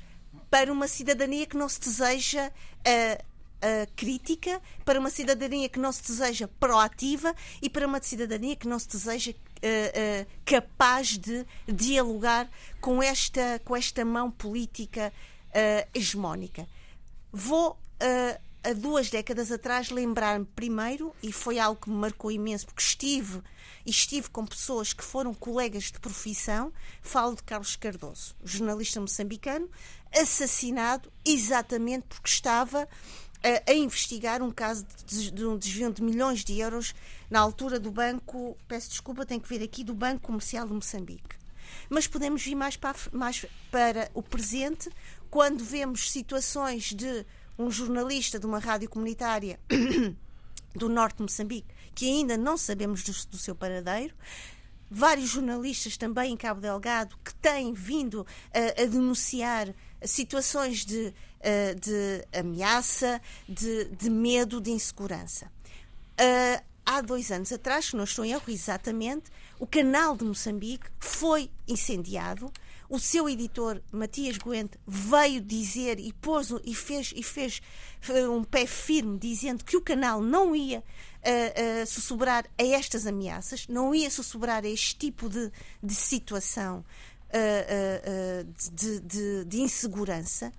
[0.50, 5.92] para uma cidadania que não se deseja uh, uh, crítica, para uma cidadania que não
[5.92, 12.50] se deseja proativa e para uma cidadania que não se deseja uh, capaz de dialogar
[12.80, 15.12] com esta, com esta mão política
[15.94, 16.68] hegemónica.
[17.32, 17.80] Vou
[18.66, 23.42] há duas décadas atrás lembrar-me primeiro, e foi algo que me marcou imenso, porque estive
[23.86, 29.70] estive com pessoas que foram colegas de profissão, falo de Carlos Cardoso, jornalista moçambicano,
[30.12, 32.90] assassinado exatamente porque estava
[33.44, 36.96] a, a investigar um caso de, de, um desvio de milhões de euros
[37.30, 41.36] na altura do banco, peço desculpa, tenho que vir aqui, do Banco Comercial de Moçambique.
[41.90, 44.90] Mas podemos vir mais para, mais para o presente,
[45.30, 47.26] quando vemos situações de
[47.58, 49.60] um jornalista de uma rádio comunitária
[50.76, 54.14] do norte de Moçambique, que ainda não sabemos do, do seu paradeiro,
[54.90, 61.14] vários jornalistas também em Cabo Delgado que têm vindo a, a denunciar situações de,
[61.80, 65.52] de ameaça, de, de, medo, de insegurança.
[66.86, 71.50] há dois anos atrás, se não estou em erro exatamente, o canal de Moçambique foi
[71.68, 72.52] incendiado
[72.90, 77.62] o seu editor, Matias Goente, veio dizer e pôs e fez, e fez
[78.32, 83.68] um pé firme dizendo que o canal não ia uh, uh, sussurrar a estas ameaças,
[83.68, 86.86] não ia sussurrar a este tipo de, de situação
[87.30, 90.54] uh, de, de, de insegurança.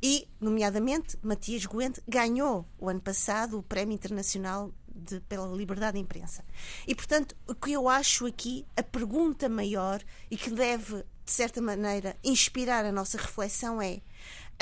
[0.00, 6.02] E, nomeadamente, Matias Goente ganhou o ano passado o Prémio Internacional de, pela liberdade de
[6.02, 6.44] imprensa.
[6.86, 10.00] E, portanto, o que eu acho aqui, a pergunta maior
[10.30, 14.00] e que deve de certa maneira, inspirar a nossa reflexão é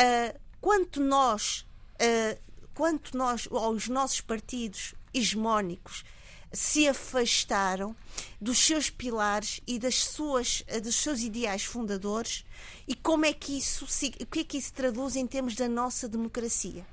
[0.01, 2.41] uh, quanto nós, uh,
[2.75, 6.05] quanto nós, os nossos partidos hegemónicos,
[6.53, 7.95] se afastaram
[8.41, 12.45] dos seus pilares e das suas, dos seus ideais fundadores
[12.89, 16.09] e como é que isso, o que é que isso traduz em termos da nossa
[16.09, 16.85] democracia.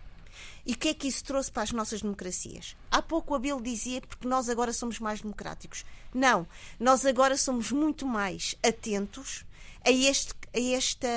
[0.65, 2.75] E o que é que isso trouxe para as nossas democracias?
[2.91, 5.83] Há pouco o Abel dizia porque nós agora somos mais democráticos.
[6.13, 6.47] Não,
[6.79, 9.45] nós agora somos muito mais atentos
[9.85, 11.07] a, este, a, esta,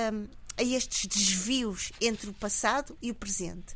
[0.56, 3.74] a estes desvios entre o passado e o presente.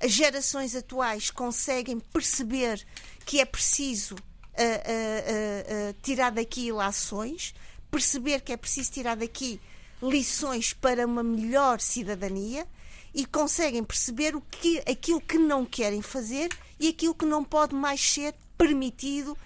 [0.00, 2.86] As gerações atuais conseguem perceber
[3.26, 7.52] que é preciso uh, uh, uh, tirar daqui lações,
[7.90, 9.60] perceber que é preciso tirar daqui
[10.00, 12.66] lições para uma melhor cidadania
[13.12, 16.48] e conseguem perceber o que, aquilo que não querem fazer
[16.78, 19.36] e aquilo que não pode mais ser permitido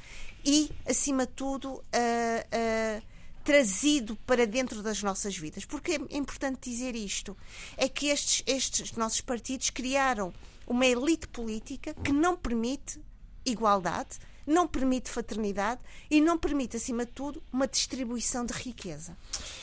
[0.44, 3.02] e, acima de tudo, uh, uh,
[3.44, 5.64] trazido para dentro das nossas vidas.
[5.64, 7.36] Porque é importante dizer isto:
[7.76, 10.32] é que estes, estes nossos partidos criaram
[10.66, 13.00] uma elite política que não permite
[13.44, 19.16] igualdade, não permite fraternidade e não permite, acima de tudo, uma distribuição de riqueza.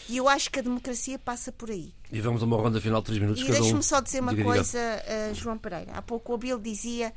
[0.07, 1.93] E eu acho que a democracia passa por aí.
[2.11, 3.41] E vamos a uma ronda final de três minutos.
[3.43, 5.93] E deixe-me só dizer uma coisa, uh, João Pereira.
[5.93, 7.13] Há pouco o Abel dizia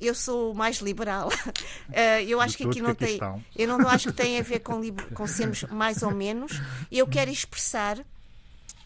[0.00, 1.28] eu sou mais liberal.
[1.28, 3.18] Uh, eu acho que aqui não tem.
[3.56, 4.80] Eu não acho que tem a ver com,
[5.14, 6.60] com sermos mais ou menos.
[6.90, 7.98] Eu quero expressar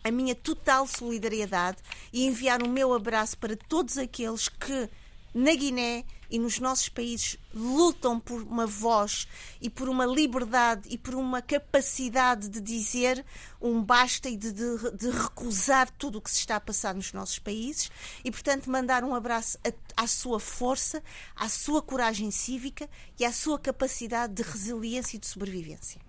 [0.03, 1.79] a minha total solidariedade
[2.13, 4.89] e enviar o meu abraço para todos aqueles que
[5.35, 9.29] na Guiné e nos nossos países lutam por uma voz
[9.61, 13.25] e por uma liberdade e por uma capacidade de dizer
[13.61, 17.13] um basta e de, de, de recusar tudo o que se está a passar nos
[17.13, 17.91] nossos países
[18.25, 19.59] e, portanto, mandar um abraço
[19.97, 21.03] à sua força,
[21.37, 26.01] à sua coragem cívica e à sua capacidade de resiliência e de sobrevivência.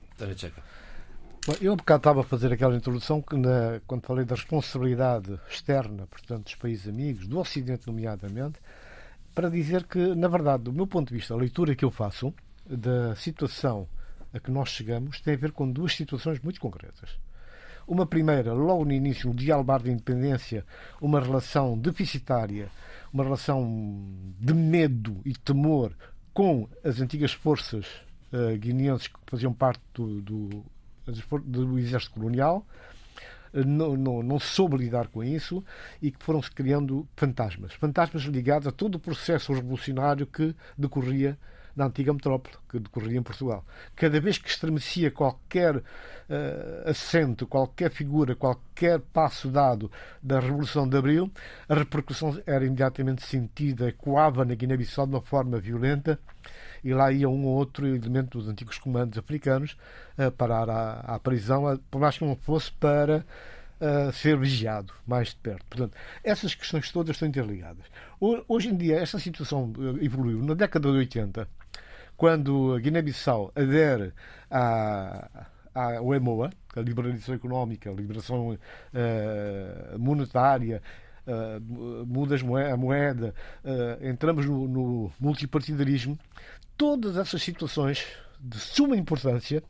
[1.46, 5.40] Bom, eu, um bocado, estava a fazer aquela introdução que, na, quando falei da responsabilidade
[5.48, 8.60] externa, portanto, dos países amigos, do Ocidente, nomeadamente,
[9.36, 12.34] para dizer que, na verdade, do meu ponto de vista, a leitura que eu faço
[12.66, 13.88] da situação
[14.34, 17.18] a que nós chegamos tem a ver com duas situações muito concretas.
[17.88, 20.66] Uma primeira, logo no início, no dia da independência,
[21.00, 22.70] uma relação deficitária,
[23.14, 23.64] uma relação
[24.40, 25.94] de medo e temor
[26.34, 27.86] com as antigas forças
[28.34, 30.66] uh, guineenses que faziam parte do, do,
[31.46, 32.66] do exército colonial,
[33.64, 35.64] não, não, não soube lidar com isso
[36.02, 37.74] e que foram-se criando fantasmas.
[37.74, 41.38] Fantasmas ligados a todo o processo revolucionário que decorria
[41.76, 43.66] na antiga metrópole, que decorria em Portugal.
[43.96, 45.84] Cada vez que estremecia qualquer uh,
[46.86, 49.92] assento, qualquer figura, qualquer passo dado
[50.24, 51.30] da Revolução de Abril,
[51.68, 56.18] a repercussão era imediatamente sentida, ecoava na Guiné-Bissau de uma forma violenta
[56.86, 59.76] e lá ia um ou outro elemento dos antigos comandos africanos
[60.16, 63.26] a parar à, à prisão, por mais que não fosse para
[63.82, 65.66] uh, ser vigiado mais de perto.
[65.68, 67.86] Portanto, essas questões todas estão interligadas.
[68.48, 70.42] Hoje em dia, esta situação eh, evoluiu.
[70.44, 71.48] Na década de 80,
[72.16, 74.14] quando a Guiné-Bissau adere
[74.50, 80.82] à, ao EMOA, a liberalização económica, a liberação uh, monetária,
[81.28, 83.34] uh, mudas a moeda,
[83.64, 86.18] uh, entramos no, no multipartidarismo,
[86.78, 88.06] todas essas situações
[88.40, 89.64] de suma importância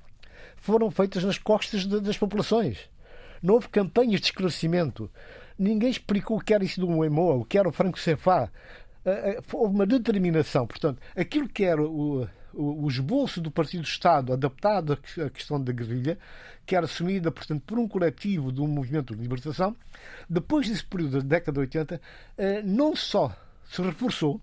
[0.58, 2.90] foram feitas nas costas de, das populações.
[3.42, 5.10] Não houve campanhas de esclarecimento.
[5.58, 8.50] Ninguém explicou o que era isso do Moemoa, o que era o Franco Cefá.
[9.06, 10.66] Eh, eh, houve uma determinação.
[10.66, 15.72] Portanto, aquilo que era o, o, esboço do Partido do Estado adaptado à questão da
[15.72, 16.18] guerrilha,
[16.66, 19.76] que era assumida, portanto, por um coletivo um movimento de libertação,
[20.30, 22.02] depois desse período da década de 80,
[22.38, 23.36] eh, não só
[23.70, 24.42] se reforçou,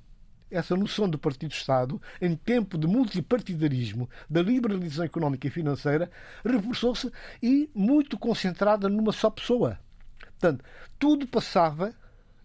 [0.50, 6.10] essa noção do partido-Estado, em tempo de multipartidarismo, da liberalização económica e financeira,
[6.44, 7.10] reforçou-se
[7.42, 9.78] e muito concentrada numa só pessoa.
[10.20, 10.62] Portanto,
[10.98, 11.94] tudo passava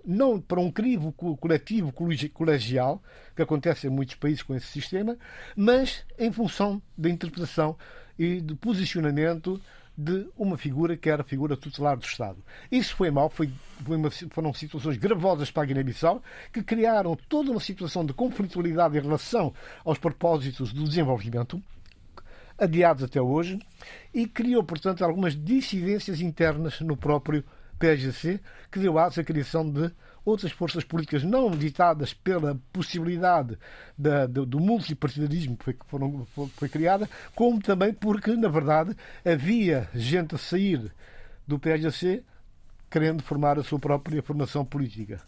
[0.07, 1.91] não para um crivo coletivo
[2.33, 3.03] colegial,
[3.35, 5.17] que acontece em muitos países com esse sistema,
[5.53, 7.75] mas em função da interpretação
[8.17, 9.61] e do posicionamento
[9.97, 12.37] de uma figura que era a figura tutelar do Estado.
[12.71, 13.51] Isso foi mal, foi,
[13.83, 18.97] foi uma, foram situações gravosas para a Guiné-Bissau que criaram toda uma situação de conflitualidade
[18.97, 21.61] em relação aos propósitos do desenvolvimento,
[22.57, 23.59] adiados até hoje,
[24.13, 27.43] e criou, portanto, algumas dissidências internas no próprio
[27.77, 28.39] PSGC,
[28.71, 29.91] que deu à criação de
[30.29, 33.57] outras forças políticas não ditadas pela possibilidade
[33.97, 38.95] da, do, do multipartidarismo que foi, foram, foi, foi criada, como também porque, na verdade,
[39.25, 40.91] havia gente a sair
[41.47, 42.23] do PSC
[42.89, 45.21] querendo formar a sua própria formação política.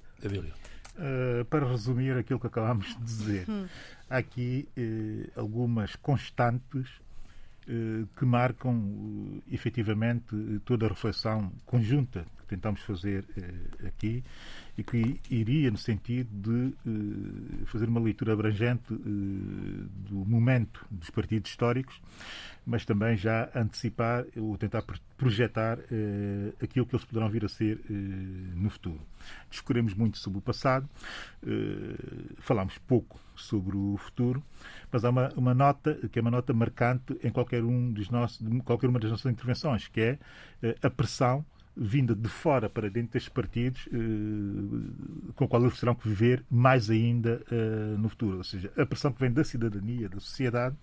[0.98, 3.68] Uh, para resumir aquilo que acabámos de dizer, hum.
[4.10, 6.90] há aqui uh, algumas constantes
[7.70, 13.24] uh, que marcam efetivamente toda a reflexão conjunta que tentamos fazer
[13.86, 14.24] aqui
[14.80, 21.10] e que iria no sentido de uh, fazer uma leitura abrangente uh, do momento dos
[21.10, 22.02] partidos históricos,
[22.66, 24.82] mas também já antecipar ou tentar
[25.18, 27.78] projetar uh, aquilo que eles poderão vir a ser
[28.56, 29.02] no futuro.
[29.50, 30.90] Discorremos muito sobre o passado,
[32.38, 34.42] falámos pouco sobre o futuro,
[34.90, 38.42] mas há uma, uma, nota que é uma nota marcante em qualquer um dos nossos,
[38.64, 40.20] qualquer uma das nossas intervenções, que é
[40.82, 41.46] a pressão
[41.80, 46.44] vinda de fora para dentro destes partidos, eh, com a qual eles terão que viver
[46.52, 48.38] mais ainda eh, no futuro.
[48.38, 50.76] Ou seja, a pressão que vem da cidadania, da sociedade,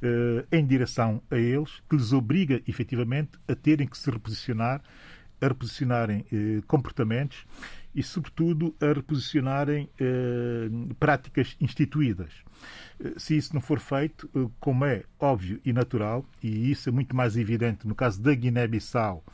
[0.00, 4.82] eh, em direção a eles, que lhes obriga efetivamente a terem que se reposicionar,
[5.40, 6.26] a reposicionarem
[6.66, 7.46] comportamentos
[7.94, 9.88] e, sobretudo, a reposicionarem
[10.98, 12.30] práticas instituídas.
[13.16, 14.28] Se isso não for feito,
[14.60, 19.24] como é óbvio e natural, e isso é muito mais evidente no caso da Guiné-Bissau,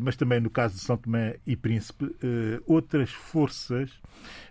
[0.00, 3.90] mas também no caso de São Tomé e Príncipe, eh, outras forças,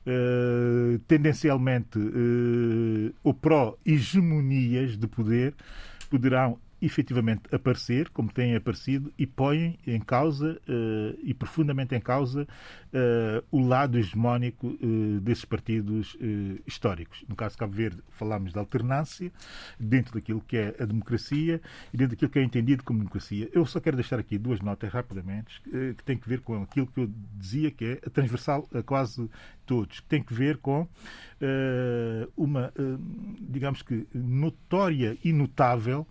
[0.06, 2.00] eh, tendencialmente
[3.24, 5.54] ou pró-hegemonias de poder,
[6.10, 10.60] poderão efetivamente aparecer, como têm aparecido, e põem em causa,
[11.22, 12.48] e profundamente em causa,
[12.94, 16.18] uh, o lado hegemónico uh, desses partidos
[16.66, 17.24] históricos.
[17.28, 19.32] No caso de Cabo Verde, falamos de alternância
[19.80, 21.62] dentro daquilo que é a democracia
[21.94, 23.50] e dentro daquilo que é entendido como democracia.
[23.54, 27.02] Eu só quero deixar aqui duas notas rapidamente que têm que ver com aquilo que
[27.02, 29.30] eu dizia que é transversal a quase
[29.66, 30.88] todos, que tem que ver com
[32.36, 32.74] uma,
[33.40, 36.08] digamos que, notória e notável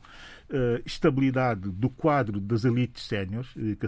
[0.50, 3.86] uh, estabilidade do quadro das elites séniores, que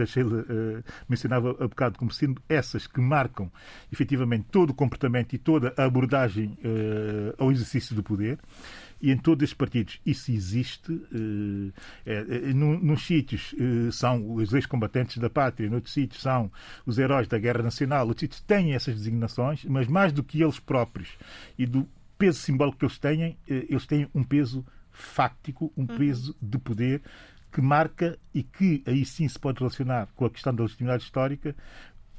[0.00, 3.50] a Sheila uh, mencionava há bocado como sendo essas que marcam
[3.92, 8.38] efetivamente todo o comportamento e toda a abordagem uh, ao exercício do poder.
[9.00, 10.98] E em todos estes partidos isso existe.
[12.06, 13.54] É, nos sítios
[13.92, 16.50] são os ex-combatentes da pátria, noutros sítios são
[16.86, 18.06] os heróis da guerra nacional.
[18.06, 21.10] Outros sítios têm essas designações, mas mais do que eles próprios
[21.58, 25.98] e do peso simbólico que eles têm, eles têm um peso fáctico, um uhum.
[25.98, 27.02] peso de poder
[27.54, 31.54] que marca e que aí sim se pode relacionar com a questão da legitimidade histórica,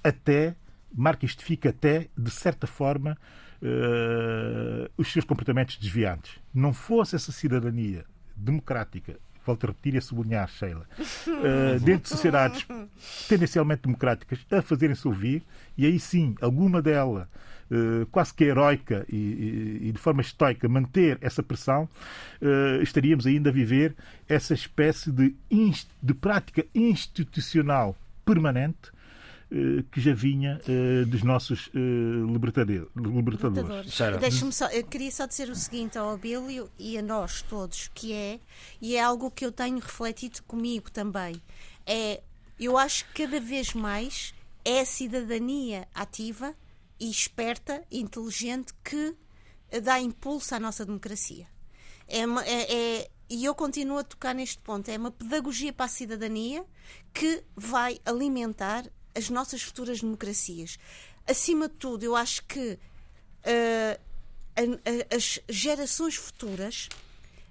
[0.08, 0.56] até,
[0.94, 3.18] marca e justifica até, de certa forma,
[3.62, 6.40] uh, os seus comportamentos desviantes.
[6.54, 12.10] Não fosse essa cidadania democrática volto a repetir e a sublinhar, Sheila, uh, dentro de
[12.10, 12.66] sociedades
[13.30, 15.44] tendencialmente democráticas a fazerem-se ouvir,
[15.78, 17.30] e aí sim, alguma dela
[17.70, 21.88] uh, quase que heroica e, e, e, de forma estoica manter essa pressão,
[22.42, 23.96] uh, estaríamos ainda a viver
[24.28, 25.36] essa espécie de,
[26.02, 27.96] de prática institucional
[28.26, 28.95] permanente
[29.92, 32.88] que já vinha uh, dos nossos uh, libertadores.
[32.96, 33.98] libertadores.
[34.20, 38.12] Deixa-me só, eu queria só dizer o seguinte ao Abílio e a nós todos, que
[38.12, 38.40] é,
[38.82, 41.42] e é algo que eu tenho refletido comigo também,
[41.86, 42.22] é,
[42.60, 44.34] eu acho que cada vez mais
[44.64, 46.56] é a cidadania ativa
[47.00, 49.16] e esperta e inteligente que
[49.84, 51.48] dá impulso à nossa democracia.
[52.08, 54.90] É, uma, é, é, e eu continuo a tocar neste ponto.
[54.90, 56.66] É uma pedagogia para a cidadania
[57.14, 58.86] que vai alimentar
[59.16, 60.78] as nossas futuras democracias.
[61.28, 62.78] Acima de tudo, eu acho que
[63.46, 66.90] uh, as gerações futuras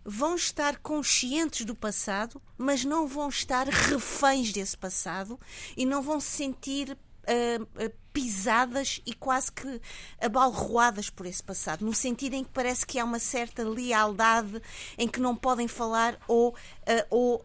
[0.04, 5.40] vão estar conscientes do passado, mas não vão estar reféns desse passado
[5.76, 9.80] e não vão se sentir uh, pisadas e quase que
[10.20, 14.62] abalroadas por esse passado, no sentido em que parece que há uma certa lealdade
[14.96, 17.44] em que não podem falar ou, uh, ou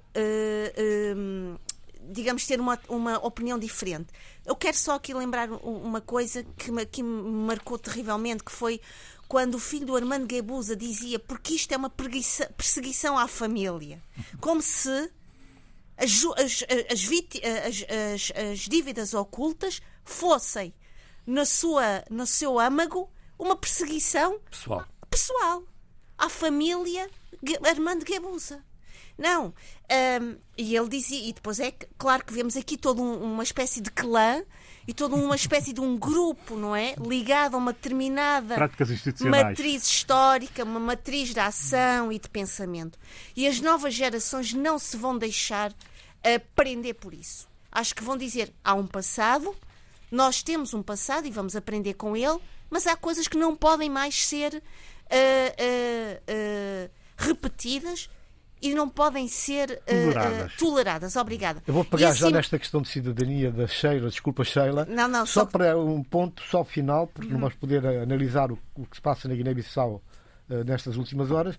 [2.12, 4.08] digamos, ter uma, uma opinião diferente.
[4.46, 8.82] Eu quero só aqui lembrar uma coisa que me, que me marcou terrivelmente, que foi
[9.28, 14.02] quando o filho do Armando Guebuza dizia porque isto é uma perseguição à família.
[14.42, 15.12] Como se
[15.96, 20.74] as, as, as, as, as dívidas ocultas fossem,
[21.28, 25.64] na sua, no seu âmago, uma perseguição pessoal, pessoal
[26.18, 27.10] à família
[27.64, 28.64] Armando Guebuza.
[29.18, 29.54] Não.
[29.92, 33.82] Um, e ele dizia, e depois é claro que vemos aqui toda um, uma espécie
[33.82, 34.44] de clã
[34.88, 36.96] e toda uma espécie de um grupo, não é?
[37.00, 38.56] Ligado a uma determinada
[39.30, 43.00] matriz histórica, uma matriz de ação e de pensamento.
[43.36, 45.76] E as novas gerações não se vão deixar uh,
[46.56, 47.48] prender por isso.
[47.72, 49.56] Acho que vão dizer: há um passado,
[50.12, 53.90] nós temos um passado e vamos aprender com ele, mas há coisas que não podem
[53.90, 58.10] mais ser uh, uh, repetidas
[58.62, 60.54] e não podem ser toleradas.
[60.54, 61.16] Uh, toleradas.
[61.16, 61.64] Obrigada.
[61.66, 62.22] Eu vou pegar assim...
[62.22, 66.04] já nesta questão de cidadania da Sheila, desculpa Sheila, não, não, só, só, para um
[66.04, 67.34] ponto, só final, porque uhum.
[67.34, 70.02] não vamos poder analisar o, o que se passa na Guiné-Bissau
[70.50, 71.58] uh, nestas últimas horas,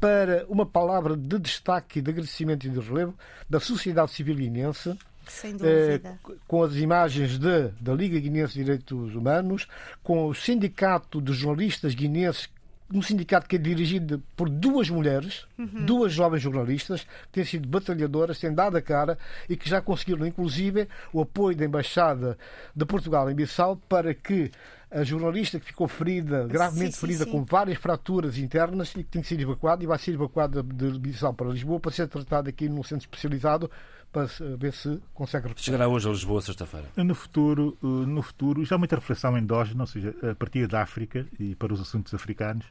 [0.00, 3.14] para uma palavra de destaque, de agradecimento e de relevo
[3.48, 6.18] da sociedade civil guinense, sem dúvida.
[6.48, 9.68] com as imagens de, da Liga Guinense de Direitos Humanos,
[10.02, 12.48] com o Sindicato de Jornalistas Guinenses
[12.92, 15.86] um sindicato que é dirigido por duas mulheres, uhum.
[15.86, 19.18] duas jovens jornalistas, que têm sido batalhadoras, têm dado a cara
[19.48, 22.36] e que já conseguiram, inclusive, o apoio da Embaixada
[22.74, 24.50] de Portugal em Bissau para que
[24.90, 27.30] a jornalista que ficou ferida, gravemente sim, sim, ferida, sim.
[27.30, 30.98] com várias fraturas internas e que tem que ser evacuada e vai ser evacuada de
[30.98, 33.70] Bissau para Lisboa para ser tratada aqui num centro especializado
[34.12, 35.64] para ver se consegue recuperar.
[35.64, 36.86] Chegará hoje a Lisboa sexta-feira.
[36.96, 41.26] No futuro, no futuro, já há muita reflexão endógena, ou seja, a partir da África
[41.40, 42.66] e para os assuntos africanos,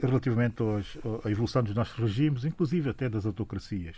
[0.00, 3.96] relativamente aos, à evolução dos nossos regimes, inclusive até das autocracias.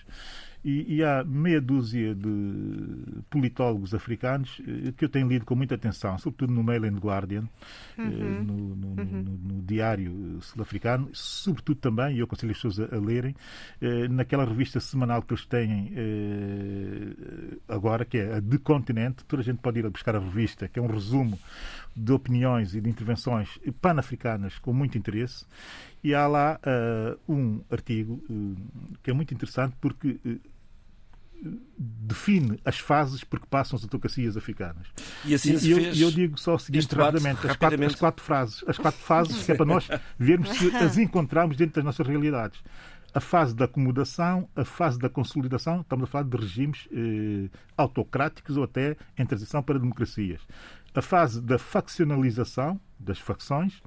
[0.65, 5.75] E, e, há meia dúzia de politólogos africanos eh, que eu tenho lido com muita
[5.75, 7.47] atenção, sobretudo no Mail and Guardian,
[7.99, 8.45] eh, uhum.
[8.45, 9.23] no, no, uhum.
[9.23, 13.37] no, no, diário sul-africano, sobretudo também, e eu aconselho as pessoas a, a, lerem,
[13.83, 15.93] eh, naquela revista semanal que eles têm
[17.69, 20.67] agora, que é a The Continent, toda a gente pode ir a buscar a revista,
[20.67, 21.39] que é um resumo
[21.95, 25.45] de opiniões e de intervenções pan-africanas com muito interesse.
[26.03, 28.57] E há lá uh, um artigo uh,
[29.03, 30.41] que é muito interessante porque uh,
[31.77, 34.87] define as fases por que passam as autocracias africanas.
[35.25, 38.65] E assim e eu, eu, digo só o seguinte rapidamente, as quatro, as quatro, frases,
[38.67, 39.89] as quatro fases que é para nós
[40.19, 42.61] vermos se as encontramos dentro das nossas realidades.
[43.13, 48.57] A fase da acomodação, a fase da consolidação, estamos a falar de regimes eh, autocráticos
[48.57, 50.41] ou até em transição para democracias.
[50.93, 53.81] A fase da faccionalização, das facções,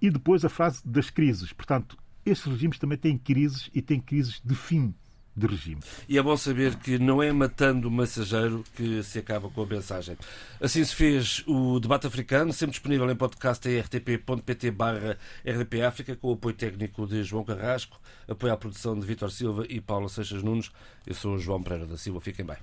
[0.00, 1.54] e depois a fase das crises.
[1.54, 4.94] Portanto, esses regimes também têm crises e têm crises de fim
[5.36, 5.80] de regime.
[6.08, 9.66] E é bom saber que não é matando o mensageiro que se acaba com a
[9.66, 10.16] mensagem.
[10.60, 16.16] Assim se fez o debate africano, sempre disponível em podcast em rtp.pt barra RDP África,
[16.16, 20.08] com o apoio técnico de João Carrasco, apoio à produção de Vítor Silva e Paulo
[20.08, 20.70] Seixas Nunes.
[21.06, 22.20] Eu sou o João Pereira da Silva.
[22.20, 22.56] Fiquem bem.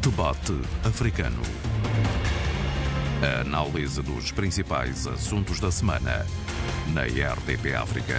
[0.00, 0.52] Debate
[0.84, 1.42] africano.
[3.22, 6.24] A análise dos principais assuntos da semana
[6.94, 8.16] na RDP África.